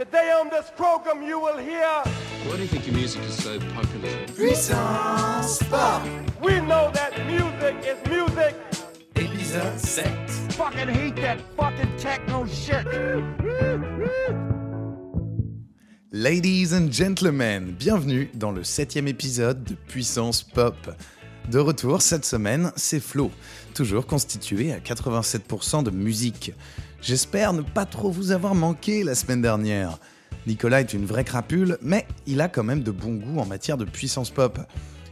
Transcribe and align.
Today 0.00 0.32
on 0.32 0.48
this 0.48 0.72
program 0.78 1.22
you 1.22 1.38
will 1.38 1.58
hear 1.58 1.84
Why 2.46 2.56
do 2.56 2.62
you 2.62 2.68
think 2.68 2.86
your 2.86 2.96
music 2.96 3.20
is 3.24 3.44
so 3.44 3.58
popular? 3.74 4.08
Puissance 4.34 5.62
Pop, 5.64 6.02
we 6.40 6.58
know 6.60 6.90
that 6.94 7.12
music 7.26 7.76
is 7.84 7.98
music. 8.08 8.56
épisode 9.14 9.78
7. 9.78 10.26
Fucking 10.52 10.88
hate 10.88 11.16
that 11.16 11.38
fucking 11.54 11.94
techno 11.98 12.46
shit. 12.46 12.86
Ladies 16.10 16.72
and 16.72 16.90
gentlemen, 16.90 17.72
bienvenue 17.78 18.30
dans 18.32 18.52
le 18.52 18.64
septième 18.64 19.06
épisode 19.06 19.62
de 19.64 19.74
Puissance 19.74 20.42
Pop. 20.42 20.76
De 21.50 21.58
retour 21.58 22.00
cette 22.00 22.24
semaine, 22.24 22.70
c'est 22.76 23.00
Flo, 23.00 23.32
toujours 23.74 24.06
constitué 24.06 24.72
à 24.72 24.78
87% 24.78 25.82
de 25.82 25.90
musique. 25.90 26.52
J'espère 27.02 27.52
ne 27.52 27.62
pas 27.62 27.86
trop 27.86 28.08
vous 28.08 28.30
avoir 28.30 28.54
manqué 28.54 29.02
la 29.02 29.16
semaine 29.16 29.42
dernière. 29.42 29.98
Nicolas 30.46 30.78
est 30.80 30.92
une 30.92 31.06
vraie 31.06 31.24
crapule, 31.24 31.76
mais 31.82 32.06
il 32.28 32.40
a 32.40 32.48
quand 32.48 32.62
même 32.62 32.84
de 32.84 32.92
bon 32.92 33.14
goût 33.14 33.40
en 33.40 33.46
matière 33.46 33.76
de 33.76 33.84
puissance 33.84 34.30
pop. 34.30 34.60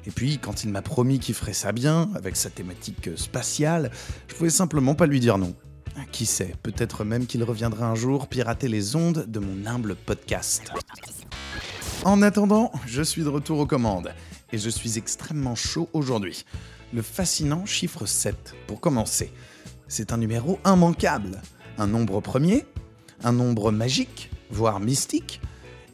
Et 0.06 0.12
puis, 0.12 0.38
quand 0.38 0.62
il 0.62 0.70
m'a 0.70 0.80
promis 0.80 1.18
qu'il 1.18 1.34
ferait 1.34 1.52
ça 1.52 1.72
bien, 1.72 2.08
avec 2.14 2.36
sa 2.36 2.50
thématique 2.50 3.10
spatiale, 3.16 3.90
je 4.28 4.36
pouvais 4.36 4.48
simplement 4.48 4.94
pas 4.94 5.06
lui 5.06 5.18
dire 5.18 5.38
non. 5.38 5.56
Qui 6.12 6.24
sait, 6.24 6.54
peut-être 6.62 7.02
même 7.02 7.26
qu'il 7.26 7.42
reviendra 7.42 7.86
un 7.86 7.96
jour 7.96 8.28
pirater 8.28 8.68
les 8.68 8.94
ondes 8.94 9.24
de 9.26 9.40
mon 9.40 9.66
humble 9.66 9.96
podcast. 9.96 10.70
En 12.04 12.22
attendant, 12.22 12.70
je 12.86 13.02
suis 13.02 13.24
de 13.24 13.28
retour 13.28 13.58
aux 13.58 13.66
commandes, 13.66 14.12
et 14.52 14.58
je 14.58 14.70
suis 14.70 14.98
extrêmement 14.98 15.54
chaud 15.54 15.88
aujourd'hui. 15.92 16.44
Le 16.92 17.02
fascinant 17.02 17.66
chiffre 17.66 18.06
7, 18.06 18.54
pour 18.66 18.80
commencer. 18.80 19.32
C'est 19.88 20.12
un 20.12 20.16
numéro 20.16 20.58
immanquable, 20.64 21.40
un 21.76 21.86
nombre 21.86 22.20
premier, 22.20 22.64
un 23.22 23.32
nombre 23.32 23.72
magique, 23.72 24.30
voire 24.50 24.80
mystique. 24.80 25.40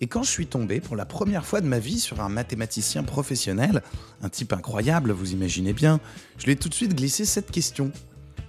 Et 0.01 0.07
quand 0.07 0.23
je 0.23 0.31
suis 0.31 0.47
tombé 0.47 0.81
pour 0.81 0.97
la 0.97 1.07
première 1.07 1.47
fois 1.47 1.61
de 1.61 1.67
ma 1.67 1.79
vie 1.79 1.99
sur 1.99 2.21
un 2.21 2.29
mathématicien 2.29 3.05
professionnel, 3.05 3.83
un 4.23 4.29
type 4.29 4.53
incroyable, 4.53 5.13
vous 5.13 5.33
imaginez 5.33 5.73
bien, 5.73 6.01
je 6.39 6.45
lui 6.45 6.53
ai 6.53 6.57
tout 6.57 6.69
de 6.69 6.75
suite 6.75 6.95
glissé 6.95 7.25
cette 7.25 7.51
question. 7.51 7.91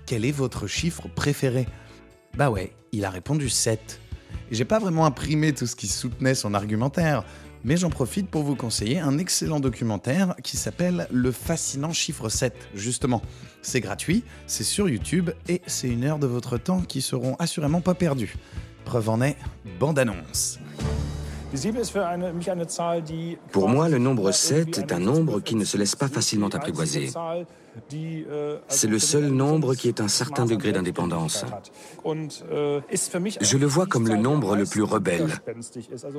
Quel 0.05 0.25
est 0.25 0.31
votre 0.31 0.67
chiffre 0.67 1.07
préféré? 1.07 1.67
Bah 2.35 2.49
ouais, 2.49 2.73
il 2.91 3.05
a 3.05 3.09
répondu 3.09 3.49
7. 3.49 3.99
Et 4.51 4.55
j'ai 4.55 4.65
pas 4.65 4.79
vraiment 4.79 5.05
imprimé 5.05 5.53
tout 5.53 5.65
ce 5.65 5.75
qui 5.75 5.87
soutenait 5.87 6.35
son 6.35 6.53
argumentaire, 6.53 7.23
mais 7.65 7.77
j'en 7.77 7.89
profite 7.89 8.29
pour 8.29 8.43
vous 8.43 8.55
conseiller 8.55 8.99
un 8.99 9.17
excellent 9.17 9.59
documentaire 9.59 10.35
qui 10.43 10.55
s'appelle 10.55 11.07
Le 11.11 11.31
fascinant 11.31 11.91
chiffre 11.91 12.29
7, 12.29 12.53
justement. 12.75 13.23
C'est 13.63 13.81
gratuit, 13.81 14.23
c'est 14.45 14.63
sur 14.63 14.87
YouTube 14.87 15.31
et 15.49 15.61
c'est 15.65 15.89
une 15.89 16.03
heure 16.03 16.19
de 16.19 16.27
votre 16.27 16.57
temps 16.59 16.81
qui 16.81 17.01
seront 17.01 17.35
assurément 17.39 17.81
pas 17.81 17.95
perdus. 17.95 18.35
Preuve 18.85 19.09
en 19.09 19.19
est, 19.21 19.35
bande-annonce. 19.79 20.59
Pour 23.51 23.69
moi, 23.69 23.89
le 23.89 23.97
nombre 23.97 24.31
7 24.31 24.77
est 24.77 24.91
un 24.91 24.99
nombre 24.99 25.39
qui 25.39 25.55
ne 25.55 25.65
se 25.65 25.77
laisse 25.77 25.95
pas 25.95 26.07
facilement 26.07 26.49
apprivoiser. 26.49 27.09
C'est 28.67 28.87
le 28.87 28.99
seul 28.99 29.27
nombre 29.27 29.75
qui 29.75 29.87
ait 29.87 30.01
un 30.01 30.07
certain 30.07 30.45
degré 30.45 30.71
d'indépendance. 30.71 31.45
Je 32.05 33.57
le 33.57 33.65
vois 33.65 33.85
comme 33.85 34.07
le 34.07 34.15
nombre 34.15 34.55
le 34.55 34.65
plus 34.65 34.83
rebelle, 34.83 35.29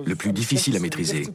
le 0.05 0.15
plus 0.15 0.33
difficile 0.33 0.77
à 0.77 0.81
maîtriser. 0.81 1.27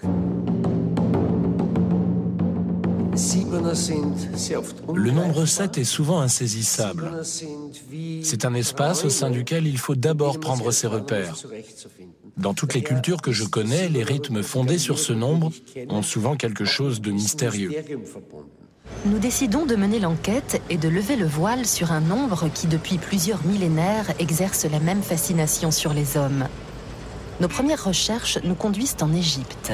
Le 4.93 5.11
nombre 5.11 5.45
7 5.45 5.77
est 5.77 5.83
souvent 5.83 6.21
insaisissable. 6.21 7.11
C'est 8.23 8.45
un 8.45 8.53
espace 8.53 9.03
au 9.05 9.09
sein 9.09 9.29
duquel 9.29 9.67
il 9.67 9.77
faut 9.77 9.95
d'abord 9.95 10.39
prendre 10.39 10.71
ses 10.71 10.87
repères. 10.87 11.35
Dans 12.37 12.53
toutes 12.53 12.73
les 12.73 12.83
cultures 12.83 13.21
que 13.21 13.31
je 13.31 13.43
connais, 13.43 13.89
les 13.89 14.03
rythmes 14.03 14.41
fondés 14.43 14.77
sur 14.77 14.99
ce 14.99 15.13
nombre 15.13 15.51
ont 15.89 16.01
souvent 16.01 16.35
quelque 16.35 16.65
chose 16.65 17.01
de 17.01 17.11
mystérieux. 17.11 17.71
Nous 19.05 19.19
décidons 19.19 19.65
de 19.65 19.75
mener 19.75 19.99
l'enquête 19.99 20.61
et 20.69 20.77
de 20.77 20.89
lever 20.89 21.15
le 21.15 21.25
voile 21.25 21.65
sur 21.65 21.91
un 21.91 22.01
nombre 22.01 22.49
qui, 22.53 22.67
depuis 22.67 22.97
plusieurs 22.97 23.43
millénaires, 23.45 24.11
exerce 24.19 24.65
la 24.65 24.79
même 24.79 25.01
fascination 25.01 25.71
sur 25.71 25.93
les 25.93 26.17
hommes. 26.17 26.47
Nos 27.39 27.47
premières 27.47 27.83
recherches 27.83 28.37
nous 28.43 28.55
conduisent 28.55 28.97
en 29.01 29.13
Égypte. 29.13 29.71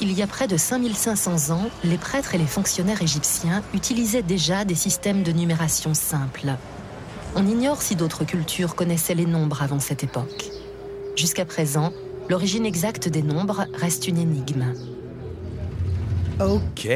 Il 0.00 0.12
y 0.12 0.22
a 0.22 0.26
près 0.26 0.48
de 0.48 0.56
5500 0.56 1.54
ans, 1.54 1.68
les 1.84 1.98
prêtres 1.98 2.34
et 2.34 2.38
les 2.38 2.46
fonctionnaires 2.46 3.02
égyptiens 3.02 3.62
utilisaient 3.74 4.22
déjà 4.22 4.64
des 4.64 4.74
systèmes 4.74 5.22
de 5.22 5.32
numération 5.32 5.94
simples. 5.94 6.56
On 7.36 7.46
ignore 7.46 7.82
si 7.82 7.96
d'autres 7.96 8.24
cultures 8.24 8.74
connaissaient 8.74 9.14
les 9.14 9.26
nombres 9.26 9.62
avant 9.62 9.80
cette 9.80 10.04
époque. 10.04 10.53
Jusqu'à 11.16 11.44
présent, 11.44 11.92
l'origine 12.28 12.66
exacte 12.66 13.08
des 13.08 13.22
nombres 13.22 13.66
reste 13.74 14.08
une 14.08 14.18
énigme. 14.18 14.74
Ok, 16.40 16.88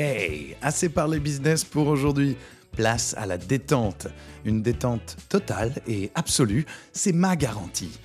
assez 0.60 0.88
parlé 0.88 1.20
business 1.20 1.64
pour 1.64 1.86
aujourd'hui. 1.86 2.36
Place 2.72 3.14
à 3.16 3.26
la 3.26 3.38
détente. 3.38 4.08
Une 4.44 4.62
détente 4.62 5.16
totale 5.28 5.72
et 5.86 6.10
absolue, 6.14 6.66
c'est 6.92 7.12
ma 7.12 7.36
garantie. 7.36 7.98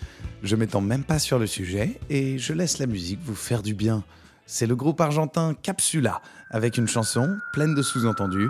Je 0.43 0.55
m'étends 0.55 0.81
même 0.81 1.03
pas 1.03 1.19
sur 1.19 1.39
le 1.39 1.47
sujet 1.47 1.99
et 2.09 2.37
je 2.37 2.53
laisse 2.53 2.77
la 2.77 2.85
musique 2.85 3.19
vous 3.23 3.35
faire 3.35 3.63
du 3.63 3.73
bien. 3.73 4.03
C'est 4.45 4.67
le 4.67 4.75
groupe 4.75 5.01
argentin 5.01 5.55
Capsula 5.61 6.21
avec 6.51 6.77
une 6.77 6.87
chanson 6.87 7.37
pleine 7.53 7.73
de 7.73 7.81
sous-entendus, 7.81 8.49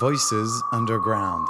Voices 0.00 0.34
Underground. 0.72 1.46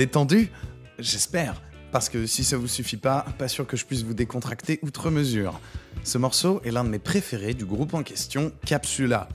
Détendu 0.00 0.50
J'espère. 0.98 1.60
Parce 1.92 2.08
que 2.08 2.24
si 2.24 2.42
ça 2.42 2.56
vous 2.56 2.68
suffit 2.68 2.96
pas, 2.96 3.26
pas 3.36 3.48
sûr 3.48 3.66
que 3.66 3.76
je 3.76 3.84
puisse 3.84 4.02
vous 4.02 4.14
décontracter 4.14 4.78
outre 4.80 5.10
mesure. 5.10 5.60
Ce 6.04 6.16
morceau 6.16 6.62
est 6.64 6.70
l'un 6.70 6.84
de 6.84 6.88
mes 6.88 6.98
préférés 6.98 7.52
du 7.52 7.66
groupe 7.66 7.92
en 7.92 8.02
question, 8.02 8.50
Capsula. 8.64 9.28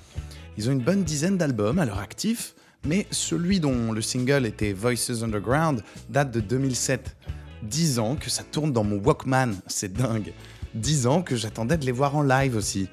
Ils 0.57 0.67
ont 0.67 0.71
une 0.71 0.81
bonne 0.81 1.03
dizaine 1.03 1.38
d'albums 1.38 1.77
à 1.77 1.85
leur 1.85 2.00
actif, 2.00 2.56
mais 2.83 3.06
celui 3.12 3.59
dont 3.59 3.91
le 3.91 4.01
single 4.01 4.47
était 4.47 4.73
Voices 4.73 5.21
Underground 5.21 5.83
date 6.09 6.31
de 6.31 6.39
2007. 6.39 7.15
10 7.61 8.00
ans 8.00 8.15
que 8.15 8.31
ça 8.31 8.41
tourne 8.41 8.73
dans 8.73 8.83
mon 8.83 8.97
Walkman, 8.97 9.53
c'est 9.68 9.94
dingue. 9.94 10.33
10 10.73 11.06
ans 11.06 11.21
que 11.21 11.35
j'attendais 11.35 11.77
de 11.77 11.85
les 11.85 11.91
voir 11.91 12.15
en 12.15 12.23
live 12.23 12.56
aussi. 12.56 12.89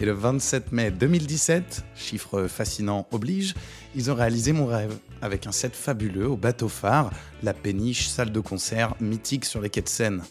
Et 0.00 0.04
le 0.04 0.12
27 0.12 0.72
mai 0.72 0.90
2017, 0.90 1.84
chiffre 1.94 2.48
fascinant 2.48 3.06
oblige, 3.12 3.54
ils 3.94 4.10
ont 4.10 4.16
réalisé 4.16 4.52
mon 4.52 4.66
rêve, 4.66 4.98
avec 5.24 5.46
un 5.46 5.52
set 5.52 5.74
fabuleux 5.74 6.28
au 6.28 6.36
bateau 6.36 6.68
phare, 6.68 7.10
la 7.42 7.54
péniche, 7.54 8.08
salle 8.08 8.30
de 8.30 8.40
concert 8.40 8.94
mythique 9.00 9.46
sur 9.46 9.62
les 9.62 9.70
quais 9.70 9.80
de 9.80 9.88
Seine. 9.88 10.22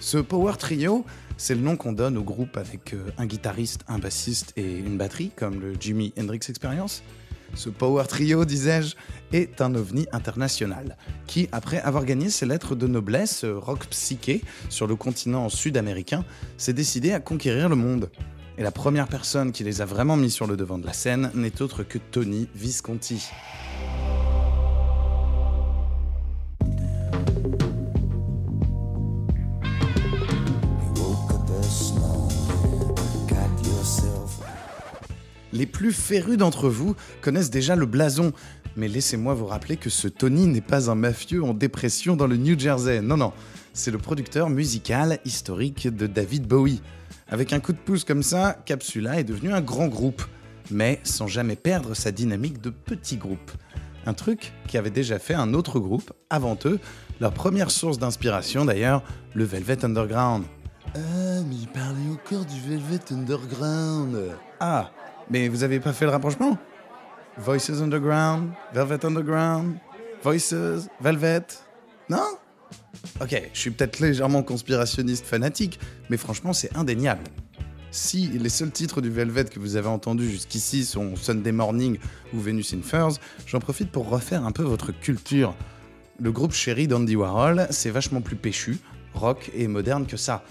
Ce 0.00 0.18
Power 0.18 0.54
Trio, 0.58 1.04
c'est 1.36 1.54
le 1.54 1.60
nom 1.60 1.76
qu'on 1.76 1.92
donne 1.92 2.18
au 2.18 2.24
groupe 2.24 2.56
avec 2.56 2.94
euh, 2.94 3.10
un 3.16 3.26
guitariste, 3.26 3.82
un 3.86 3.98
bassiste 3.98 4.52
et 4.56 4.78
une 4.78 4.98
batterie, 4.98 5.30
comme 5.36 5.60
le 5.60 5.74
Jimi 5.78 6.12
Hendrix 6.18 6.40
Experience. 6.48 7.04
Ce 7.54 7.68
Power 7.68 8.04
Trio, 8.08 8.44
disais-je, 8.44 8.96
est 9.32 9.60
un 9.60 9.74
ovni 9.76 10.06
international, 10.10 10.96
qui, 11.28 11.48
après 11.52 11.80
avoir 11.80 12.04
gagné 12.04 12.28
ses 12.28 12.44
lettres 12.44 12.74
de 12.74 12.88
noblesse 12.88 13.44
euh, 13.44 13.56
rock 13.56 13.86
psyché 13.86 14.42
sur 14.68 14.88
le 14.88 14.96
continent 14.96 15.48
sud-américain, 15.48 16.24
s'est 16.56 16.72
décidé 16.72 17.12
à 17.12 17.20
conquérir 17.20 17.68
le 17.68 17.76
monde. 17.76 18.10
Et 18.58 18.64
la 18.64 18.72
première 18.72 19.06
personne 19.06 19.52
qui 19.52 19.62
les 19.62 19.80
a 19.80 19.84
vraiment 19.84 20.16
mis 20.16 20.32
sur 20.32 20.48
le 20.48 20.56
devant 20.56 20.78
de 20.78 20.86
la 20.86 20.92
scène 20.92 21.30
n'est 21.34 21.62
autre 21.62 21.84
que 21.84 21.98
Tony 21.98 22.48
Visconti. 22.56 23.30
Les 35.58 35.66
plus 35.66 35.92
férus 35.92 36.36
d'entre 36.36 36.68
vous 36.68 36.94
connaissent 37.20 37.50
déjà 37.50 37.74
le 37.74 37.84
blason, 37.84 38.32
mais 38.76 38.86
laissez-moi 38.86 39.34
vous 39.34 39.46
rappeler 39.46 39.76
que 39.76 39.90
ce 39.90 40.06
Tony 40.06 40.46
n'est 40.46 40.60
pas 40.60 40.88
un 40.88 40.94
mafieux 40.94 41.42
en 41.42 41.52
dépression 41.52 42.14
dans 42.14 42.28
le 42.28 42.36
New 42.36 42.56
Jersey. 42.56 43.00
Non, 43.00 43.16
non, 43.16 43.32
c'est 43.72 43.90
le 43.90 43.98
producteur 43.98 44.50
musical 44.50 45.18
historique 45.24 45.88
de 45.88 46.06
David 46.06 46.46
Bowie. 46.46 46.80
Avec 47.26 47.52
un 47.52 47.58
coup 47.58 47.72
de 47.72 47.78
pouce 47.78 48.04
comme 48.04 48.22
ça, 48.22 48.56
Capsula 48.66 49.18
est 49.18 49.24
devenu 49.24 49.52
un 49.52 49.60
grand 49.60 49.88
groupe, 49.88 50.22
mais 50.70 51.00
sans 51.02 51.26
jamais 51.26 51.56
perdre 51.56 51.94
sa 51.94 52.12
dynamique 52.12 52.60
de 52.60 52.70
petit 52.70 53.16
groupe. 53.16 53.50
Un 54.06 54.14
truc 54.14 54.52
qui 54.68 54.78
avait 54.78 54.90
déjà 54.90 55.18
fait 55.18 55.34
un 55.34 55.54
autre 55.54 55.80
groupe 55.80 56.12
avant 56.30 56.56
eux, 56.66 56.78
leur 57.20 57.32
première 57.32 57.72
source 57.72 57.98
d'inspiration 57.98 58.64
d'ailleurs, 58.64 59.02
le 59.34 59.42
Velvet 59.42 59.84
Underground. 59.84 60.44
Ah, 60.94 61.42
mais 61.48 61.56
il 61.56 61.68
parlait 61.68 62.12
encore 62.12 62.44
du 62.44 62.60
Velvet 62.60 63.12
Underground. 63.12 64.36
Ah, 64.60 64.92
mais 65.30 65.48
vous 65.48 65.62
avez 65.62 65.80
pas 65.80 65.92
fait 65.92 66.04
le 66.04 66.10
rapprochement? 66.10 66.58
Voices 67.36 67.70
Underground, 67.80 68.50
Velvet 68.72 69.04
Underground, 69.04 69.76
Voices, 70.22 70.88
Velvet. 71.00 71.46
Non? 72.08 72.36
Ok, 73.20 73.42
je 73.52 73.58
suis 73.58 73.70
peut-être 73.70 74.00
légèrement 74.00 74.42
conspirationniste 74.42 75.24
fanatique, 75.24 75.78
mais 76.10 76.16
franchement 76.16 76.52
c'est 76.52 76.76
indéniable. 76.76 77.22
Si 77.90 78.26
les 78.26 78.48
seuls 78.48 78.70
titres 78.70 79.00
du 79.00 79.08
Velvet 79.08 79.44
que 79.44 79.58
vous 79.58 79.76
avez 79.76 79.88
entendus 79.88 80.28
jusqu'ici 80.28 80.84
sont 80.84 81.16
Sunday 81.16 81.52
Morning 81.52 81.98
ou 82.34 82.38
Venus 82.38 82.74
in 82.74 82.82
Furs, 82.82 83.18
j'en 83.46 83.60
profite 83.60 83.90
pour 83.90 84.08
refaire 84.08 84.44
un 84.44 84.52
peu 84.52 84.62
votre 84.62 84.92
culture. 84.92 85.54
Le 86.20 86.32
groupe 86.32 86.52
chéri 86.52 86.86
d'Andy 86.88 87.16
Warhol, 87.16 87.66
c'est 87.70 87.90
vachement 87.90 88.20
plus 88.20 88.36
péchu, 88.36 88.78
rock 89.14 89.50
et 89.54 89.68
moderne 89.68 90.06
que 90.06 90.16
ça 90.16 90.42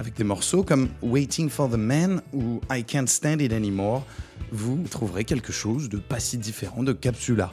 avec 0.00 0.16
des 0.16 0.24
morceaux 0.24 0.62
comme 0.62 0.88
Waiting 1.02 1.50
for 1.50 1.68
the 1.68 1.76
Man 1.76 2.22
ou 2.32 2.62
I 2.72 2.82
Can't 2.82 3.06
Stand 3.06 3.42
It 3.42 3.52
Anymore, 3.52 4.06
vous 4.50 4.82
trouverez 4.90 5.24
quelque 5.24 5.52
chose 5.52 5.90
de 5.90 5.98
pas 5.98 6.18
si 6.18 6.38
différent 6.38 6.82
de 6.82 6.94
Capsula. 6.94 7.52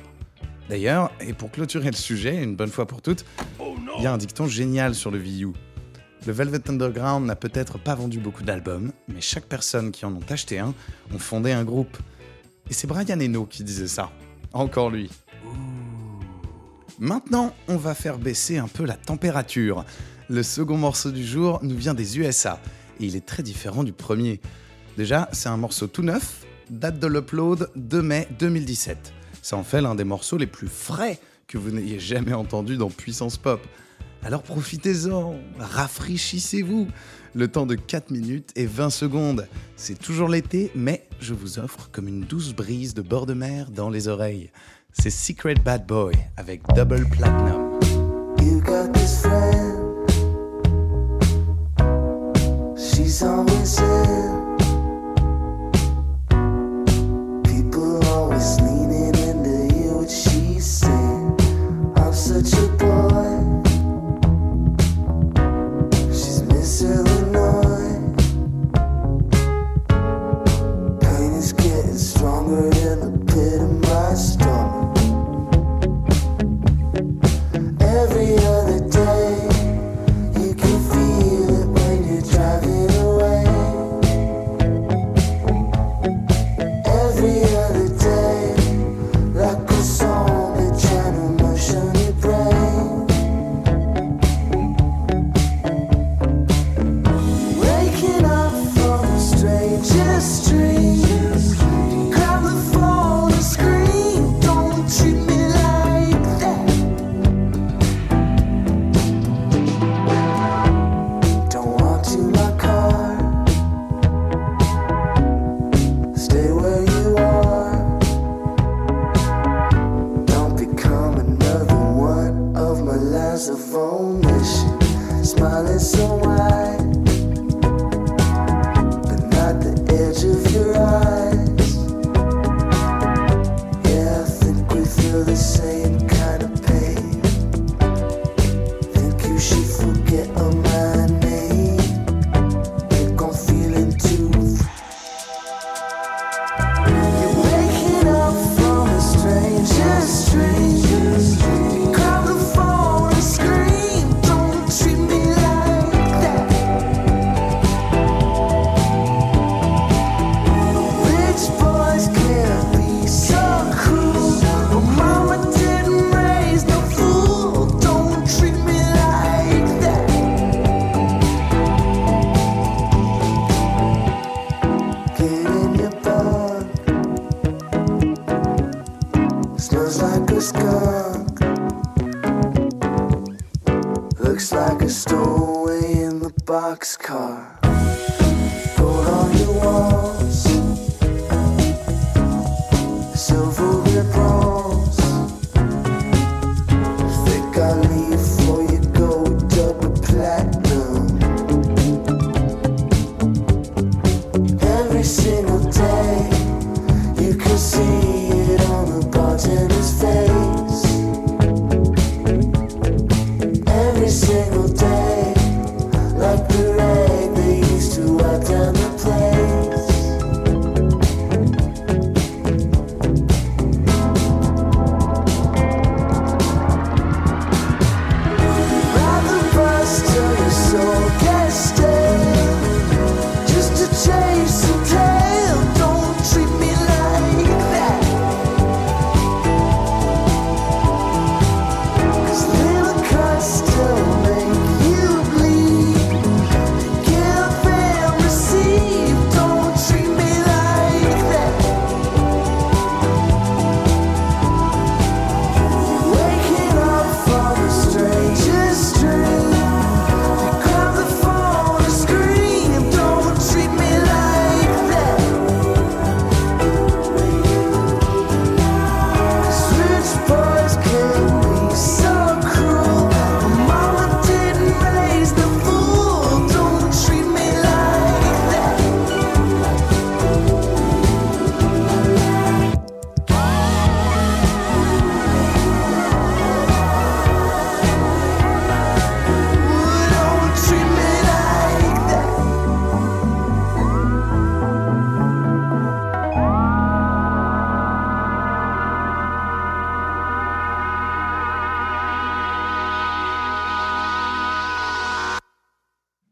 D'ailleurs, 0.69 1.11
et 1.19 1.33
pour 1.33 1.51
clôturer 1.51 1.91
le 1.91 1.97
sujet, 1.97 2.41
une 2.41 2.55
bonne 2.55 2.69
fois 2.69 2.87
pour 2.87 3.01
toutes, 3.01 3.25
il 3.97 4.03
y 4.03 4.07
a 4.07 4.13
un 4.13 4.17
dicton 4.17 4.47
génial 4.47 4.95
sur 4.95 5.11
le 5.11 5.17
VU. 5.17 5.49
Le 6.25 6.31
Velvet 6.31 6.61
Underground 6.69 7.25
n'a 7.25 7.35
peut-être 7.35 7.77
pas 7.79 7.95
vendu 7.95 8.17
beaucoup 8.19 8.43
d'albums, 8.43 8.93
mais 9.09 9.19
chaque 9.19 9.45
personne 9.45 9.91
qui 9.91 10.05
en 10.05 10.13
ont 10.13 10.25
acheté 10.29 10.57
un 10.57 10.73
ont 11.13 11.19
fondé 11.19 11.51
un 11.51 11.65
groupe. 11.65 11.97
Et 12.69 12.73
c'est 12.73 12.87
Brian 12.87 13.19
Eno 13.19 13.45
qui 13.45 13.65
disait 13.65 13.89
ça. 13.89 14.09
Encore 14.53 14.89
lui. 14.89 15.09
Maintenant, 16.97 17.53
on 17.67 17.75
va 17.75 17.93
faire 17.93 18.17
baisser 18.17 18.57
un 18.57 18.69
peu 18.69 18.85
la 18.85 18.95
température. 18.95 19.83
Le 20.29 20.43
second 20.43 20.77
morceau 20.77 21.11
du 21.11 21.25
jour 21.25 21.59
nous 21.63 21.77
vient 21.77 21.93
des 21.93 22.19
USA 22.19 22.59
et 22.99 23.05
il 23.05 23.15
est 23.15 23.25
très 23.25 23.43
différent 23.43 23.85
du 23.85 23.93
premier. 23.93 24.41
Déjà, 24.97 25.29
c'est 25.31 25.47
un 25.47 25.55
morceau 25.55 25.87
tout 25.87 26.03
neuf, 26.03 26.45
date 26.69 26.99
de 26.99 27.07
l'upload 27.07 27.69
2 27.77 28.01
mai 28.01 28.27
2017. 28.37 29.13
Ça 29.41 29.55
en 29.55 29.63
fait 29.63 29.79
l'un 29.79 29.95
des 29.95 30.03
morceaux 30.03 30.37
les 30.37 30.47
plus 30.47 30.67
frais 30.67 31.17
que 31.47 31.57
vous 31.57 31.71
n'ayez 31.71 31.97
jamais 31.97 32.33
entendu 32.33 32.75
dans 32.75 32.89
Puissance 32.89 33.37
Pop. 33.37 33.65
Alors 34.21 34.43
profitez-en, 34.43 35.35
rafraîchissez-vous. 35.59 36.87
Le 37.33 37.47
temps 37.47 37.65
de 37.65 37.75
4 37.75 38.11
minutes 38.11 38.51
et 38.57 38.65
20 38.65 38.89
secondes. 38.89 39.47
C'est 39.77 39.97
toujours 39.97 40.27
l'été, 40.27 40.71
mais 40.75 41.07
je 41.21 41.33
vous 41.33 41.59
offre 41.59 41.89
comme 41.91 42.09
une 42.09 42.21
douce 42.21 42.53
brise 42.53 42.93
de 42.93 43.01
bord 43.01 43.27
de 43.27 43.33
mer 43.33 43.69
dans 43.71 43.89
les 43.89 44.09
oreilles. 44.09 44.49
C'est 44.91 45.11
Secret 45.11 45.55
Bad 45.55 45.85
Boy 45.85 46.15
avec 46.35 46.63
Double 46.75 47.07
Platinum. 47.07 47.79
She's 53.07 53.23
always 53.23 53.79
in. 53.79 54.26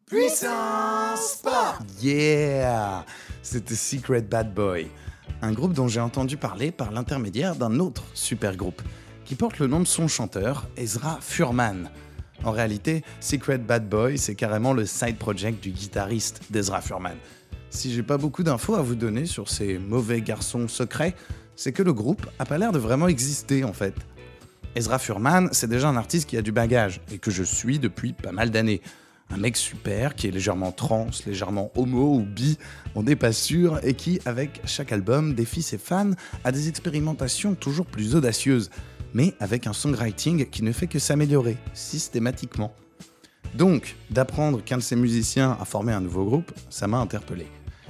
Puissance 0.07 1.39
Pop 1.41 1.83
Yeah 2.00 3.03
C'était 3.41 3.74
Secret 3.74 4.21
Bad 4.21 4.53
Boy, 4.53 4.88
un 5.41 5.51
groupe 5.51 5.74
dont 5.74 5.88
j'ai 5.88 6.00
entendu 6.00 6.38
parler 6.38 6.71
par 6.71 6.91
l'intermédiaire 6.91 7.55
d'un 7.55 7.79
autre 7.79 8.03
super 8.13 8.55
groupe, 8.55 8.83
qui 9.24 9.33
porte 9.33 9.57
le 9.57 9.65
nom 9.65 9.79
de 9.79 9.88
son 9.88 10.07
chanteur, 10.07 10.67
Ezra 10.77 11.17
Furman. 11.21 11.89
En 12.43 12.51
réalité, 12.51 13.03
Secret 13.19 13.57
Bad 13.57 13.89
Boy, 13.89 14.19
c'est 14.19 14.35
carrément 14.35 14.74
le 14.74 14.85
side 14.85 15.17
project 15.17 15.63
du 15.63 15.71
guitariste 15.71 16.43
d'Ezra 16.51 16.81
Furman. 16.81 17.17
Si 17.71 17.91
j'ai 17.91 18.03
pas 18.03 18.19
beaucoup 18.19 18.43
d'infos 18.43 18.75
à 18.75 18.83
vous 18.83 18.93
donner 18.93 19.25
sur 19.25 19.50
ces 19.50 19.79
mauvais 19.79 20.21
garçons 20.21 20.67
secrets, 20.67 21.15
c'est 21.55 21.71
que 21.71 21.81
le 21.81 21.93
groupe 21.93 22.27
a 22.38 22.45
pas 22.45 22.59
l'air 22.59 22.71
de 22.71 22.77
vraiment 22.77 23.07
exister 23.07 23.63
en 23.63 23.74
fait. 23.74 23.95
Ezra 24.75 25.00
Furman, 25.00 25.50
c'est 25.51 25.69
déjà 25.69 25.89
un 25.89 25.97
artiste 25.97 26.29
qui 26.29 26.38
a 26.38 26.43
du 26.43 26.51
bagage 26.51 27.01
et 27.12 27.17
que 27.17 27.31
je 27.31 27.41
suis 27.41 27.79
depuis 27.79 28.13
pas 28.13 28.31
mal 28.31 28.51
d'années. 28.51 28.83
Un 29.32 29.38
mec 29.38 29.58
super 29.58 30.15
qui 30.15 30.27
est 30.27 30.32
légèrement 30.32 30.72
trans, 30.72 31.08
légèrement 31.25 31.72
homo 31.75 32.15
ou 32.15 32.22
bi, 32.22 32.58
on 32.94 33.03
n'est 33.03 33.15
pas 33.15 33.34
sûr, 33.34 33.79
et 33.84 33.96
qui, 33.96 34.20
avec 34.25 34.62
chaque 34.65 34.91
album, 34.91 35.34
défie 35.34 35.62
ses 35.62 35.77
fans 35.77 36.12
à 36.44 36.51
des 36.51 36.70
expérimentations 36.70 37.55
toujours 37.55 37.86
plus 37.86 38.15
audacieuses, 38.15 38.70
mais 39.13 39.34
avec 39.39 39.67
un 39.67 39.74
songwriting 39.74 40.50
qui 40.50 40.63
ne 40.63 40.72
fait 40.72 40.88
que 40.88 41.00
s'améliorer, 41.00 41.58
systématiquement. 41.74 42.74
Donc, 43.55 43.96
d'apprendre 44.10 44.63
qu'un 44.63 44.77
de 44.77 44.84
ses 44.84 44.96
musiciens 44.96 45.58
a 45.60 45.65
formé 45.65 45.94
un 45.94 46.01
nouveau 46.01 46.25
groupe, 46.25 46.51
ça 46.70 46.88
m'a 46.88 46.98
interpellé. 46.98 47.48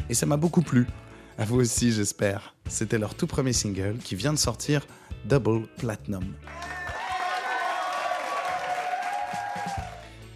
Et 0.10 0.14
ça 0.14 0.26
m'a 0.26 0.38
beaucoup 0.38 0.62
plu. 0.62 0.88
À 1.38 1.46
vous 1.46 1.60
aussi, 1.60 1.92
j'espère. 1.92 2.56
C'était 2.70 2.98
leur 2.98 3.16
tout 3.16 3.28
premier 3.28 3.54
single 3.54 3.98
qui 3.98 4.16
vient 4.16 4.34
de 4.34 4.38
sortir, 4.38 4.86
Double 5.26 5.68
Platinum. 5.78 6.24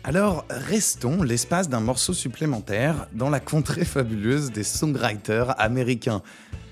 Alors, 0.09 0.43
restons 0.49 1.21
l'espace 1.21 1.69
d'un 1.69 1.81
morceau 1.81 2.13
supplémentaire 2.13 3.05
dans 3.13 3.29
la 3.29 3.39
contrée 3.39 3.85
fabuleuse 3.85 4.51
des 4.51 4.63
songwriters 4.63 5.53
américains. 5.61 6.23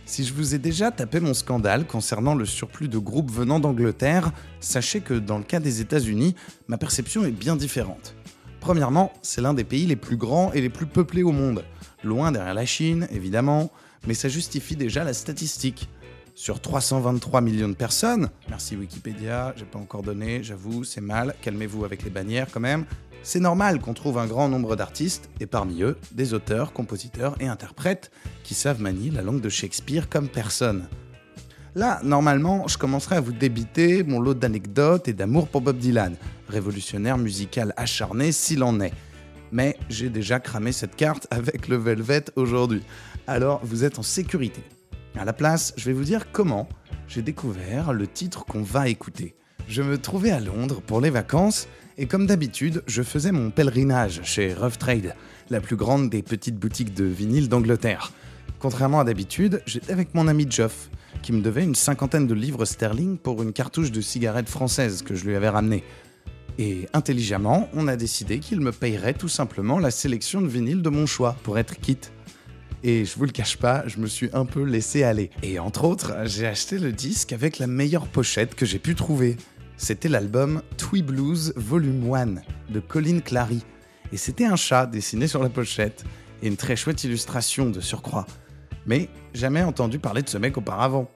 Si 0.08 0.26
je 0.26 0.34
vous 0.34 0.56
ai 0.56 0.58
déjà 0.58 0.90
tapé 0.90 1.20
mon 1.20 1.36
scandale 1.36 1.86
concernant 1.86 2.34
le 2.34 2.46
surplus 2.46 2.88
de 2.88 2.98
groupes 2.98 3.30
venant 3.30 3.60
d'Angleterre, 3.60 4.32
sachez 4.60 5.02
que 5.02 5.14
dans 5.14 5.38
le 5.38 5.44
cas 5.44 5.60
des 5.60 5.82
États-Unis, 5.82 6.34
ma 6.68 6.80
perception 6.80 7.26
est 7.26 7.32
bien 7.32 7.56
différente. 7.56 8.16
Premièrement, 8.60 9.14
c'est 9.22 9.42
l'un 9.42 9.54
des 9.54 9.64
pays 9.64 9.86
les 9.86 9.96
plus 9.96 10.18
grands 10.18 10.52
et 10.54 10.62
les 10.62 10.70
plus 10.70 10.88
peuplés 10.88 11.22
au 11.22 11.32
monde. 11.32 11.64
Loin 12.04 12.32
derrière 12.32 12.56
la 12.56 12.66
Chine, 12.66 13.08
évidemment, 13.12 13.70
mais 14.08 14.16
ça 14.16 14.30
justifie 14.30 14.76
déjà 14.76 15.04
la 15.04 15.14
statistique. 15.14 15.90
Sur 16.38 16.62
323 16.62 17.42
millions 17.42 17.68
de 17.68 17.74
personnes, 17.74 18.30
merci 18.48 18.76
Wikipédia, 18.76 19.56
j'ai 19.58 19.66
pas 19.66 19.80
encore 19.80 20.04
donné, 20.04 20.44
j'avoue, 20.44 20.84
c'est 20.84 21.02
mal, 21.02 21.34
calmez-vous 21.42 21.84
avec 21.84 22.04
les 22.04 22.12
bannières 22.12 22.50
quand 22.52 22.60
même. 22.60 22.86
C'est 23.24 23.40
normal 23.40 23.80
qu'on 23.80 23.96
trouve 23.96 24.20
un 24.20 24.28
grand 24.28 24.48
nombre 24.48 24.76
d'artistes, 24.76 25.32
et 25.40 25.48
parmi 25.48 25.82
eux, 25.82 25.98
des 26.12 26.36
auteurs, 26.36 26.74
compositeurs 26.74 27.36
et 27.40 27.48
interprètes 27.48 28.12
qui 28.44 28.54
savent 28.54 28.80
manier 28.80 29.10
la 29.10 29.24
langue 29.24 29.42
de 29.42 29.50
Shakespeare 29.50 30.10
comme 30.10 30.30
personne. 30.30 30.88
Là, 31.74 32.00
normalement, 32.04 32.68
je 32.68 32.78
commencerai 32.78 33.16
à 33.16 33.22
vous 33.22 33.34
débiter 33.34 34.04
mon 34.04 34.20
lot 34.20 34.36
d'anecdotes 34.36 35.08
et 35.08 35.14
d'amour 35.14 35.48
pour 35.48 35.62
Bob 35.62 35.80
Dylan, 35.80 36.16
révolutionnaire 36.50 37.18
musical 37.18 37.74
acharné 37.78 38.32
s'il 38.32 38.62
en 38.62 38.80
est. 38.80 38.94
Mais 39.52 39.76
j'ai 39.90 40.10
déjà 40.10 40.40
cramé 40.40 40.72
cette 40.72 40.96
carte 40.96 41.26
avec 41.32 41.68
le 41.68 41.78
Velvet 41.78 42.26
aujourd'hui. 42.36 42.84
Alors, 43.26 43.60
vous 43.64 43.84
êtes 43.84 43.98
en 43.98 44.04
sécurité. 44.04 44.62
À 45.20 45.26
la 45.26 45.34
place, 45.34 45.74
je 45.78 45.86
vais 45.86 45.94
vous 45.94 46.04
dire 46.04 46.32
comment 46.32 46.70
j'ai 47.08 47.24
découvert 47.24 47.92
le 47.92 48.06
titre 48.06 48.46
qu'on 48.46 48.62
va 48.62 48.88
écouter. 48.88 49.36
Je 49.68 49.82
me 49.82 49.98
trouvais 49.98 50.30
à 50.30 50.40
Londres 50.40 50.82
pour 50.86 51.02
les 51.02 51.10
vacances 51.10 51.68
et 51.98 52.06
comme 52.06 52.28
d'habitude, 52.28 52.84
je 52.86 53.02
faisais 53.02 53.32
mon 53.32 53.50
pèlerinage 53.50 54.22
chez 54.24 54.54
Rough 54.54 54.78
Trade, 54.78 55.16
la 55.50 55.60
plus 55.60 55.76
grande 55.76 56.12
des 56.12 56.22
petites 56.22 56.58
boutiques 56.58 56.94
de 56.94 57.06
vinyle 57.06 57.50
d'Angleterre. 57.50 58.12
Contrairement 58.60 59.00
à 59.00 59.04
d'habitude, 59.04 59.64
j'étais 59.66 59.92
avec 59.92 60.14
mon 60.14 60.28
ami 60.28 60.46
Geoff, 60.48 60.92
qui 61.24 61.34
me 61.34 61.42
devait 61.42 61.64
une 61.64 61.76
cinquantaine 61.76 62.28
de 62.28 62.36
livres 62.36 62.66
sterling 62.66 63.18
pour 63.18 63.42
une 63.42 63.54
cartouche 63.54 63.92
de 63.92 64.02
cigarettes 64.02 64.50
françaises 64.50 65.02
que 65.02 65.16
je 65.16 65.26
lui 65.26 65.36
avais 65.36 65.50
ramenée. 65.50 65.84
Et 66.60 66.88
intelligemment, 66.94 67.70
on 67.74 67.88
a 67.88 67.96
décidé 67.96 68.40
qu'il 68.40 68.62
me 68.62 68.72
payerait 68.72 69.14
tout 69.16 69.30
simplement 69.30 69.80
la 69.80 69.92
sélection 69.92 70.42
de 70.42 70.48
vinyles 70.48 70.84
de 70.84 70.90
mon 70.90 71.08
choix 71.08 71.36
pour 71.44 71.58
être 71.58 71.80
quitte. 71.80 72.12
Et 72.84 73.06
je 73.06 73.16
vous 73.16 73.26
le 73.26 73.32
cache 73.32 73.58
pas, 73.58 73.88
je 73.88 73.98
me 74.00 74.08
suis 74.08 74.30
un 74.34 74.46
peu 74.46 74.64
laissé 74.64 75.04
aller. 75.04 75.32
Et 75.42 75.58
entre 75.60 75.84
autres, 75.86 76.14
j'ai 76.26 76.46
acheté 76.46 76.78
le 76.78 76.92
disque 76.92 77.34
avec 77.34 77.58
la 77.58 77.68
meilleure 77.68 78.08
pochette 78.08 78.54
que 78.56 78.66
j'ai 78.66 78.80
pu 78.80 78.94
trouver. 78.94 79.36
C'était 79.78 80.10
l'album 80.10 80.62
Twee 80.78 81.02
Blues 81.02 81.54
Volume 81.56 82.14
1 82.14 82.36
de 82.70 82.80
Colin 82.80 83.20
Clary. 83.20 83.64
Et 84.12 84.18
c'était 84.18 84.46
un 84.46 84.56
chat 84.56 84.86
dessiné 84.86 85.28
sur 85.28 85.42
la 85.42 85.50
pochette 85.50 86.06
et 86.42 86.48
une 86.48 86.56
très 86.56 86.76
chouette 86.76 87.04
illustration 87.04 87.70
de 87.70 87.80
surcroît. 87.80 88.28
Mais 88.86 89.10
jamais 89.34 89.64
entendu 89.64 90.00
parler 90.00 90.22
de 90.22 90.30
ce 90.30 90.38
mec 90.38 90.58
auparavant. 90.58 91.10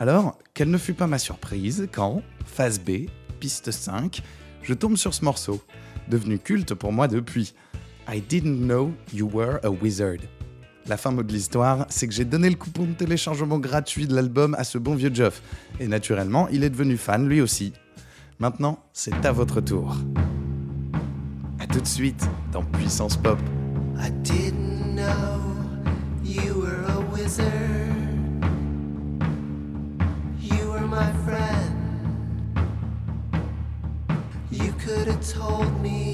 Alors, 0.00 0.38
quelle 0.54 0.70
ne 0.70 0.78
fut 0.78 0.94
pas 0.94 1.06
ma 1.06 1.18
surprise 1.18 1.88
quand, 1.92 2.22
phase 2.44 2.80
B, 2.80 3.06
piste 3.38 3.70
5, 3.70 4.22
je 4.62 4.74
tombe 4.74 4.96
sur 4.96 5.14
ce 5.14 5.24
morceau, 5.24 5.62
devenu 6.08 6.38
culte 6.38 6.74
pour 6.74 6.92
moi 6.92 7.06
depuis. 7.06 7.54
I 8.12 8.20
didn't 8.20 8.66
know 8.66 8.92
you 9.12 9.28
were 9.32 9.60
a 9.62 9.70
wizard. 9.70 10.20
La 10.88 10.96
fin 10.96 11.12
mot 11.12 11.22
de 11.22 11.32
l'histoire, 11.32 11.86
c'est 11.88 12.08
que 12.08 12.12
j'ai 12.12 12.24
donné 12.24 12.50
le 12.50 12.56
coupon 12.56 12.84
de 12.84 12.92
téléchargement 12.92 13.58
gratuit 13.58 14.06
de 14.06 14.14
l'album 14.14 14.54
à 14.58 14.64
ce 14.64 14.78
bon 14.78 14.96
vieux 14.96 15.14
Geoff. 15.14 15.40
Et 15.78 15.86
naturellement, 15.86 16.48
il 16.48 16.64
est 16.64 16.70
devenu 16.70 16.96
fan 16.96 17.28
lui 17.28 17.40
aussi. 17.40 17.72
Maintenant, 18.40 18.80
c'est 18.92 19.24
à 19.24 19.30
votre 19.30 19.60
tour. 19.60 19.96
A 21.60 21.66
tout 21.68 21.80
de 21.80 21.86
suite 21.86 22.28
dans 22.50 22.64
Puissance 22.64 23.16
Pop. 23.16 23.38
I 23.96 24.10
didn't 24.22 24.96
know 24.96 25.40
you 26.24 26.60
were 26.60 26.84
a 26.88 27.00
wizard. 27.14 27.46
You 30.40 30.68
were 30.68 30.86
my 30.88 31.12
friend. 31.24 31.76
You 34.50 34.72
could 34.84 35.06
have 35.06 35.20
told 35.20 35.80
me. 35.80 36.11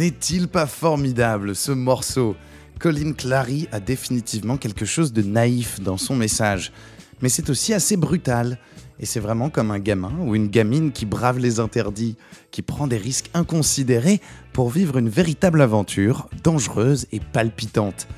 N'est-il 0.00 0.48
pas 0.48 0.64
formidable 0.64 1.54
ce 1.54 1.72
morceau? 1.72 2.34
Colin 2.78 3.12
Clary 3.12 3.68
a 3.70 3.80
définitivement 3.80 4.56
quelque 4.56 4.86
chose 4.86 5.12
de 5.12 5.20
naïf 5.20 5.78
dans 5.78 5.98
son 5.98 6.16
message, 6.16 6.72
mais 7.20 7.28
c'est 7.28 7.50
aussi 7.50 7.74
assez 7.74 7.98
brutal. 7.98 8.56
Et 8.98 9.04
c'est 9.04 9.20
vraiment 9.20 9.50
comme 9.50 9.70
un 9.70 9.78
gamin 9.78 10.14
ou 10.20 10.34
une 10.34 10.48
gamine 10.48 10.92
qui 10.92 11.04
brave 11.04 11.38
les 11.38 11.60
interdits, 11.60 12.16
qui 12.50 12.62
prend 12.62 12.86
des 12.86 12.96
risques 12.96 13.28
inconsidérés 13.34 14.22
pour 14.54 14.70
vivre 14.70 14.96
une 14.96 15.10
véritable 15.10 15.60
aventure, 15.60 16.30
dangereuse 16.42 17.06
et 17.12 17.20
palpitante. 17.20 18.08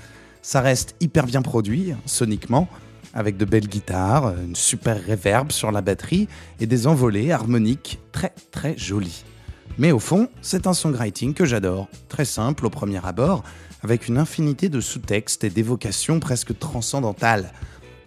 Ça 0.41 0.61
reste 0.61 0.95
hyper 1.01 1.27
bien 1.27 1.43
produit, 1.43 1.95
soniquement, 2.07 2.69
avec 3.13 3.37
de 3.37 3.45
belles 3.45 3.67
guitares, 3.67 4.37
une 4.39 4.55
super 4.55 5.05
reverb 5.05 5.51
sur 5.51 5.73
la 5.73 5.81
batterie 5.81 6.29
et 6.61 6.67
des 6.67 6.87
envolées 6.87 7.33
harmoniques 7.33 7.99
très 8.13 8.33
très 8.53 8.79
jolies. 8.79 9.25
Mais 9.79 9.91
au 9.91 9.99
fond, 9.99 10.29
c'est 10.43 10.67
un 10.67 10.75
songwriting 10.75 11.35
que 11.35 11.45
j'adore, 11.45 11.89
très 12.09 12.25
simple 12.25 12.67
au 12.67 12.71
premier 12.71 13.05
abord, 13.05 13.43
avec 13.83 14.09
une 14.09 14.19
infinité 14.19 14.69
de 14.69 14.81
sous-textes 14.81 15.45
et 15.45 15.51
d'évocations 15.51 16.21
presque 16.21 16.59
transcendantales. 16.59 17.53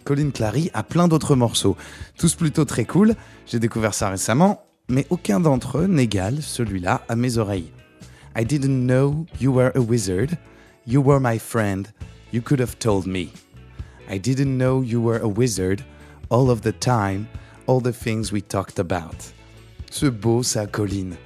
Colin 0.04 0.30
Clary 0.30 0.70
a 0.72 0.84
plein 0.84 1.08
d'autres 1.08 1.34
morceaux, 1.34 1.76
tous 2.16 2.34
plutôt 2.34 2.64
très 2.64 2.84
cool, 2.84 3.14
j'ai 3.46 3.58
découvert 3.58 3.94
ça 3.94 4.08
récemment, 4.08 4.62
mais 4.88 5.06
aucun 5.10 5.40
d'entre 5.40 5.78
eux 5.78 5.86
n'égale 5.86 6.40
celui-là 6.40 7.02
à 7.08 7.16
mes 7.16 7.38
oreilles. 7.38 7.72
I 8.38 8.44
didn't 8.44 8.86
know 8.86 9.26
you 9.40 9.52
were 9.52 9.72
a 9.74 9.80
wizard, 9.80 10.38
you 10.86 11.02
were 11.02 11.20
my 11.20 11.38
friend, 11.38 11.88
you 12.32 12.40
could 12.40 12.60
have 12.60 12.78
told 12.78 13.06
me. 13.06 13.28
I 14.08 14.20
didn't 14.20 14.56
know 14.56 14.82
you 14.82 15.00
were 15.00 15.20
a 15.20 15.28
wizard, 15.28 15.82
all 16.30 16.50
of 16.50 16.60
the 16.60 16.72
time, 16.72 17.26
all 17.66 17.80
the 17.80 17.92
things 17.92 18.30
we 18.30 18.40
talked 18.40 18.78
about. 18.78 19.32
C'est 19.90 20.10
beau 20.10 20.44
ça, 20.44 20.66
Colin. 20.66 21.16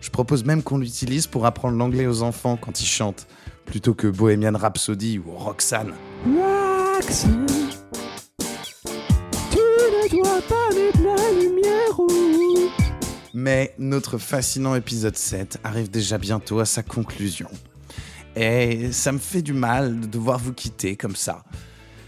Je 0.00 0.10
propose 0.10 0.44
même 0.44 0.62
qu'on 0.62 0.78
l'utilise 0.78 1.26
pour 1.26 1.46
apprendre 1.46 1.76
l'anglais 1.76 2.06
aux 2.06 2.22
enfants 2.22 2.56
quand 2.56 2.80
ils 2.80 2.86
chantent, 2.86 3.26
plutôt 3.66 3.94
que 3.94 4.06
Bohemian 4.06 4.56
Rhapsody 4.56 5.18
ou 5.18 5.30
Roxanne. 5.32 5.92
Roxanne, 6.24 7.46
tu 9.50 9.58
ne 9.58 10.22
dois 10.22 10.40
pas 10.42 10.74
mettre 10.74 11.02
la 11.02 11.40
lumière 11.40 11.96
rouge. 11.96 12.70
Mais 13.34 13.74
notre 13.78 14.18
fascinant 14.18 14.74
épisode 14.74 15.16
7 15.16 15.58
arrive 15.64 15.90
déjà 15.90 16.18
bientôt 16.18 16.60
à 16.60 16.64
sa 16.64 16.82
conclusion. 16.82 17.48
Et 18.36 18.92
ça 18.92 19.12
me 19.12 19.18
fait 19.18 19.42
du 19.42 19.52
mal 19.52 20.00
de 20.00 20.06
devoir 20.06 20.38
vous 20.38 20.52
quitter 20.52 20.96
comme 20.96 21.16
ça. 21.16 21.42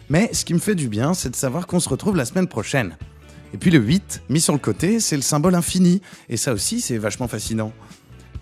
Mais 0.09 0.31
ce 0.33 0.45
qui 0.45 0.55
me 0.55 0.59
fait 0.59 0.75
du 0.75 0.89
bien, 0.89 1.15
c'est 1.15 1.31
de 1.31 1.37
savoir 1.37 1.67
qu'on 1.67 1.81
se 1.81 1.89
retrouve 1.89 2.17
la 2.17 2.25
semaine 2.25 2.49
prochaine. 2.49 2.97
Et 3.55 3.59
puis 3.59 3.71
le 3.71 3.79
8, 3.79 4.23
mis 4.29 4.41
sur 4.41 4.53
le 4.53 4.59
côté, 4.59 5.01
c'est 5.01 5.17
le 5.17 5.23
symbole 5.23 5.55
infini. 5.55 6.01
Et 6.29 6.37
ça 6.37 6.53
aussi, 6.53 6.81
c'est 6.81 6.99
vachement 6.99 7.29
fascinant. 7.29 7.73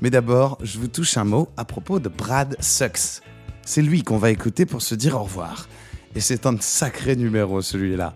Mais 0.01 0.11
d'abord, 0.11 0.59
je 0.63 0.79
vous 0.79 0.89
touche 0.89 1.17
un 1.17 1.25
mot 1.25 1.49
à 1.57 1.65
propos 1.65 1.99
de 1.99 2.09
Brad 2.09 2.57
Sucks. 2.61 3.23
C'est 3.65 3.83
lui 3.83 4.03
qu'on 4.03 4.19
va 4.19 4.31
écouter 4.31 4.67
pour 4.67 4.83
se 4.83 4.95
dire 4.95 5.17
au 5.17 5.25
revoir. 5.25 5.69
Et 6.15 6.21
c'est 6.21 6.47
un 6.47 6.57
sacré 6.61 7.17
numéro 7.17 7.61
celui-là. 7.61 8.15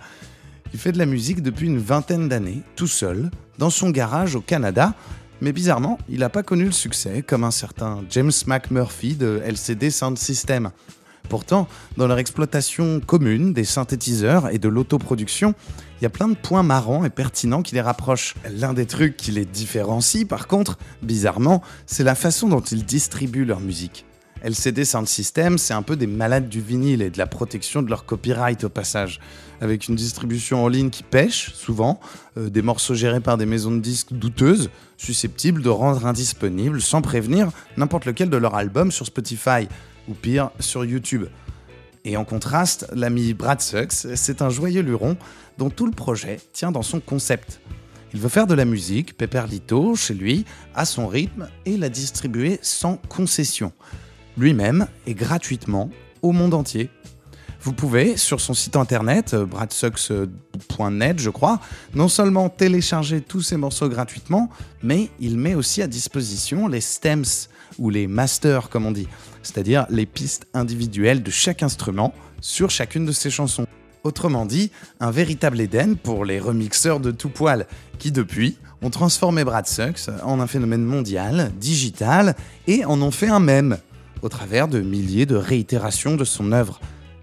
Il 0.72 0.80
fait 0.80 0.92
de 0.92 0.98
la 0.98 1.06
musique 1.06 1.42
depuis 1.42 1.66
une 1.66 1.78
vingtaine 1.78 2.28
d'années, 2.28 2.62
tout 2.74 2.88
seul, 2.88 3.30
dans 3.58 3.70
son 3.70 3.90
garage 3.90 4.34
au 4.34 4.40
Canada, 4.40 4.94
mais 5.40 5.52
bizarrement, 5.52 5.98
il 6.08 6.20
n'a 6.20 6.28
pas 6.28 6.42
connu 6.42 6.64
le 6.64 6.72
succès 6.72 7.22
comme 7.22 7.44
un 7.44 7.50
certain 7.50 8.02
James 8.10 8.32
McMurphy 8.46 9.14
de 9.14 9.42
LCD 9.44 9.90
Sound 9.90 10.18
System. 10.18 10.70
Pourtant, 11.28 11.66
dans 11.96 12.06
leur 12.06 12.18
exploitation 12.18 13.00
commune 13.00 13.52
des 13.52 13.64
synthétiseurs 13.64 14.50
et 14.50 14.58
de 14.58 14.68
l'autoproduction, 14.68 15.54
il 16.00 16.04
y 16.04 16.06
a 16.06 16.10
plein 16.10 16.28
de 16.28 16.34
points 16.34 16.62
marrants 16.62 17.04
et 17.04 17.10
pertinents 17.10 17.62
qui 17.62 17.74
les 17.74 17.80
rapprochent. 17.80 18.34
L'un 18.50 18.74
des 18.74 18.86
trucs 18.86 19.16
qui 19.16 19.30
les 19.30 19.44
différencie, 19.44 20.26
par 20.26 20.46
contre, 20.46 20.78
bizarrement, 21.02 21.62
c'est 21.86 22.04
la 22.04 22.14
façon 22.14 22.48
dont 22.48 22.60
ils 22.60 22.84
distribuent 22.84 23.44
leur 23.44 23.60
musique. 23.60 24.04
LCD 24.44 24.84
Sound 24.84 25.08
System, 25.08 25.56
c'est 25.56 25.72
un 25.72 25.80
peu 25.80 25.96
des 25.96 26.06
malades 26.06 26.50
du 26.50 26.60
vinyle 26.60 27.00
et 27.00 27.08
de 27.08 27.16
la 27.16 27.26
protection 27.26 27.80
de 27.80 27.88
leur 27.88 28.04
copyright 28.04 28.62
au 28.64 28.68
passage. 28.68 29.18
Avec 29.62 29.88
une 29.88 29.94
distribution 29.94 30.62
en 30.62 30.68
ligne 30.68 30.90
qui 30.90 31.02
pêche, 31.02 31.54
souvent, 31.54 31.98
euh, 32.36 32.50
des 32.50 32.60
morceaux 32.60 32.94
gérés 32.94 33.20
par 33.20 33.38
des 33.38 33.46
maisons 33.46 33.70
de 33.70 33.80
disques 33.80 34.12
douteuses, 34.12 34.68
susceptibles 34.98 35.62
de 35.62 35.70
rendre 35.70 36.04
indisponibles, 36.04 36.82
sans 36.82 37.00
prévenir, 37.00 37.50
n'importe 37.78 38.04
lequel 38.04 38.28
de 38.28 38.36
leurs 38.36 38.54
albums 38.54 38.92
sur 38.92 39.06
Spotify, 39.06 39.66
ou 40.08 40.14
pire, 40.14 40.50
sur 40.60 40.84
YouTube. 40.84 41.26
Et 42.04 42.16
en 42.16 42.24
contraste, 42.24 42.86
l'ami 42.92 43.32
Brad 43.32 43.60
Sucks, 43.60 44.06
c'est 44.14 44.42
un 44.42 44.50
joyeux 44.50 44.82
luron 44.82 45.16
dont 45.58 45.70
tout 45.70 45.86
le 45.86 45.92
projet 45.92 46.38
tient 46.52 46.72
dans 46.72 46.82
son 46.82 47.00
concept. 47.00 47.60
Il 48.12 48.20
veut 48.20 48.28
faire 48.28 48.46
de 48.46 48.54
la 48.54 48.64
musique, 48.64 49.16
Pepperlito, 49.16 49.96
chez 49.96 50.14
lui, 50.14 50.44
à 50.74 50.84
son 50.84 51.08
rythme, 51.08 51.48
et 51.64 51.76
la 51.76 51.88
distribuer 51.88 52.58
sans 52.62 52.96
concession 53.08 53.72
lui-même 54.36 54.86
et 55.06 55.14
gratuitement 55.14 55.90
au 56.22 56.32
monde 56.32 56.54
entier. 56.54 56.90
Vous 57.60 57.72
pouvez, 57.72 58.18
sur 58.18 58.40
son 58.40 58.52
site 58.52 58.76
internet, 58.76 59.32
euh, 59.32 59.46
bradsucks.net 59.46 61.18
je 61.18 61.30
crois, 61.30 61.60
non 61.94 62.08
seulement 62.08 62.50
télécharger 62.50 63.22
tous 63.22 63.40
ces 63.40 63.56
morceaux 63.56 63.88
gratuitement, 63.88 64.50
mais 64.82 65.08
il 65.18 65.38
met 65.38 65.54
aussi 65.54 65.80
à 65.80 65.86
disposition 65.86 66.68
les 66.68 66.82
stems, 66.82 67.24
ou 67.78 67.90
les 67.90 68.06
masters 68.06 68.68
comme 68.68 68.86
on 68.86 68.92
dit, 68.92 69.08
c'est-à-dire 69.44 69.86
les 69.90 70.06
pistes 70.06 70.46
individuelles 70.54 71.22
de 71.22 71.30
chaque 71.30 71.62
instrument 71.62 72.12
sur 72.40 72.70
chacune 72.70 73.06
de 73.06 73.12
ses 73.12 73.30
chansons. 73.30 73.66
Autrement 74.02 74.44
dit, 74.44 74.70
un 75.00 75.10
véritable 75.10 75.60
Éden 75.60 75.96
pour 75.96 76.24
les 76.24 76.38
remixeurs 76.38 77.00
de 77.00 77.10
tout 77.10 77.30
poil, 77.30 77.66
qui 77.98 78.12
depuis 78.12 78.58
ont 78.82 78.90
transformé 78.90 79.44
Brad 79.44 79.66
Sucks 79.66 80.10
en 80.24 80.40
un 80.40 80.46
phénomène 80.46 80.84
mondial, 80.84 81.52
digital, 81.58 82.34
et 82.66 82.84
en 82.84 83.00
ont 83.00 83.10
fait 83.10 83.28
un 83.28 83.40
mème 83.40 83.78
au 84.20 84.28
travers 84.28 84.68
de 84.68 84.80
milliers 84.80 85.26
de 85.26 85.36
réitérations 85.36 86.16
de 86.16 86.24
son 86.24 86.52
œuvre. 86.52 86.80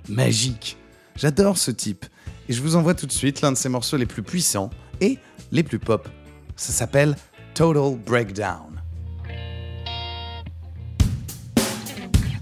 Magique. 0.10 0.78
J'adore 1.16 1.58
ce 1.58 1.72
type. 1.72 2.06
Et 2.50 2.54
je 2.54 2.62
vous 2.62 2.76
envoie 2.76 2.96
tout 2.96 3.06
de 3.06 3.12
suite 3.12 3.42
l'un 3.42 3.52
de 3.52 3.58
ses 3.58 3.70
morceaux 3.70 3.98
les 3.98 4.06
plus 4.06 4.24
puissants 4.24 4.72
et 5.02 5.20
les 5.52 5.64
plus 5.64 5.80
pop. 5.80 6.10
Ça 6.56 6.72
s'appelle 6.74 7.16
Total 7.54 7.96
Breakdown. 8.06 8.71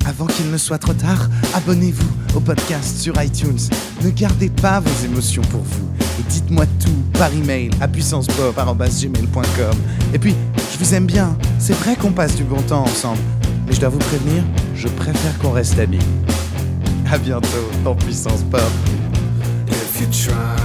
Avant 0.09 0.25
qu'il 0.25 0.49
ne 0.49 0.57
soit 0.57 0.79
trop 0.79 0.93
tard, 0.93 1.29
abonnez-vous 1.53 2.35
au 2.35 2.39
podcast 2.39 2.97
sur 2.99 3.21
iTunes. 3.21 3.59
Ne 4.03 4.09
gardez 4.09 4.49
pas 4.49 4.79
vos 4.79 5.05
émotions 5.05 5.43
pour 5.43 5.61
vous. 5.61 5.87
Et 6.19 6.23
dites-moi 6.27 6.65
tout 6.83 7.03
par 7.13 7.31
email 7.31 7.69
à 7.79 7.87
puissancepop.gmail.com. 7.87 9.77
Et 10.11 10.17
puis, 10.17 10.33
je 10.73 10.79
vous 10.83 10.95
aime 10.95 11.05
bien. 11.05 11.37
C'est 11.59 11.75
vrai 11.75 11.95
qu'on 11.95 12.11
passe 12.11 12.35
du 12.35 12.43
bon 12.43 12.59
temps 12.63 12.85
ensemble. 12.85 13.21
Mais 13.67 13.73
je 13.73 13.81
dois 13.81 13.89
vous 13.89 13.99
prévenir, 13.99 14.43
je 14.73 14.87
préfère 14.87 15.37
qu'on 15.37 15.51
reste 15.51 15.77
amis. 15.77 15.99
À 17.11 17.19
bientôt 17.19 17.69
dans 17.83 17.93
Puissance 17.93 18.41
Pop. 18.49 18.61
If 19.67 20.01
you 20.01 20.07
try 20.07 20.58